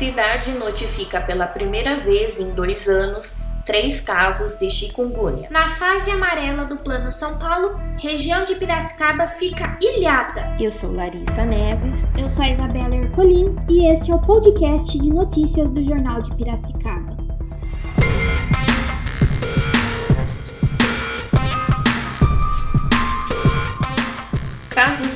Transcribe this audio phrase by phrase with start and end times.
[0.00, 5.48] Cidade notifica pela primeira vez em dois anos três casos de chikungunya.
[5.50, 10.56] Na fase amarela do Plano São Paulo, região de Piracicaba fica ilhada.
[10.58, 12.08] Eu sou Larissa Neves.
[12.18, 16.34] Eu sou a Isabela Ercolim e este é o podcast de notícias do Jornal de
[16.34, 17.09] Piracicaba.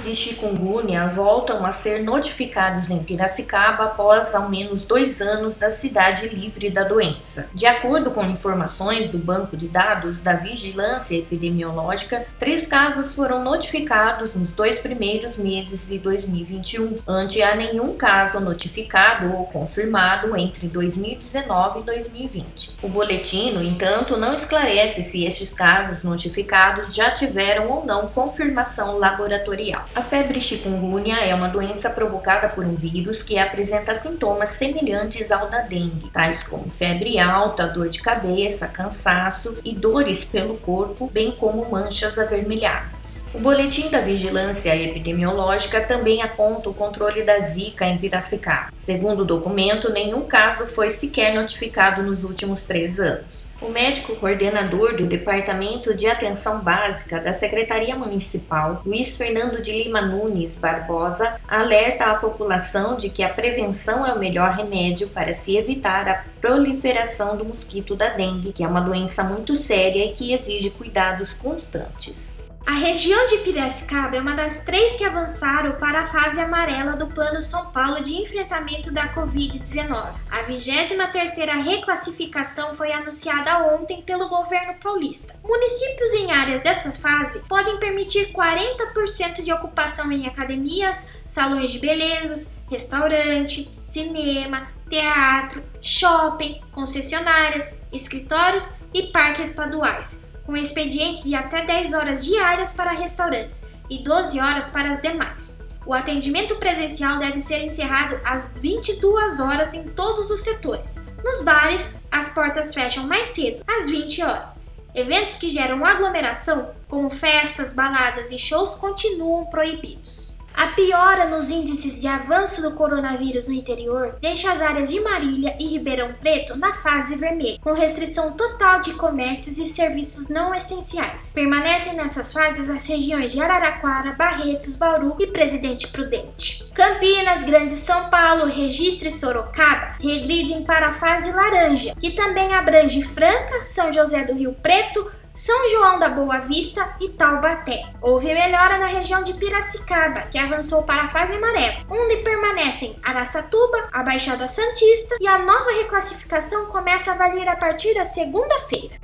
[0.04, 6.28] De chikungunya voltam a ser notificados em Piracicaba após ao menos dois anos da cidade
[6.28, 7.48] livre da doença.
[7.54, 14.36] De acordo com informações do Banco de Dados da Vigilância Epidemiológica, três casos foram notificados
[14.36, 21.80] nos dois primeiros meses de 2021, ante a nenhum caso notificado ou confirmado entre 2019
[21.80, 22.76] e 2020.
[22.82, 28.98] O boletim, no entanto, não esclarece se estes casos notificados já tiveram ou não confirmação
[28.98, 35.32] laboratorial a febre chikungunya é uma doença provocada por um vírus que apresenta sintomas semelhantes
[35.32, 41.10] ao da dengue, tais como febre alta, dor de cabeça, cansaço e dores pelo corpo,
[41.12, 43.23] bem como manchas avermelhadas.
[43.34, 48.70] O boletim da Vigilância Epidemiológica também aponta o controle da Zika em Piracicaba.
[48.72, 53.52] Segundo o documento, nenhum caso foi sequer notificado nos últimos três anos.
[53.60, 60.00] O médico coordenador do Departamento de Atenção Básica da Secretaria Municipal, Luiz Fernando de Lima
[60.00, 65.56] Nunes Barbosa alerta a população de que a prevenção é o melhor remédio para se
[65.56, 70.32] evitar a proliferação do mosquito da dengue, que é uma doença muito séria e que
[70.32, 72.43] exige cuidados constantes.
[72.66, 77.06] A região de Piracicaba é uma das três que avançaram para a fase amarela do
[77.06, 80.14] Plano São Paulo de enfrentamento da Covid-19.
[80.30, 85.38] A 23ª reclassificação foi anunciada ontem pelo governo paulista.
[85.44, 92.50] Municípios em áreas dessa fase podem permitir 40% de ocupação em academias, salões de belezas,
[92.70, 102.24] restaurante, cinema, teatro, shopping, concessionárias, escritórios e parques estaduais com expedientes de até 10 horas
[102.24, 105.68] diárias para restaurantes e 12 horas para as demais.
[105.86, 111.04] O atendimento presencial deve ser encerrado às 22 horas em todos os setores.
[111.22, 114.62] Nos bares, as portas fecham mais cedo, às 20 horas.
[114.94, 120.33] Eventos que geram aglomeração, como festas, baladas e shows, continuam proibidos.
[120.54, 125.56] A piora nos índices de avanço do coronavírus no interior deixa as áreas de Marília
[125.58, 131.32] e Ribeirão Preto na fase vermelha, com restrição total de comércios e serviços não essenciais.
[131.34, 136.70] Permanecem nessas fases as regiões de Araraquara, Barretos, Bauru e Presidente Prudente.
[136.72, 143.02] Campinas, Grande São Paulo, Registro e Sorocaba regridem para a fase laranja, que também abrange
[143.02, 145.04] Franca, São José do Rio Preto,
[145.34, 147.82] são João da Boa Vista e Taubaté.
[148.00, 153.88] Houve melhora na região de Piracicaba, que avançou para a fase amarela, onde permanecem Araçatuba,
[153.92, 159.03] a Baixada Santista e a nova reclassificação começa a valer a partir da segunda-feira.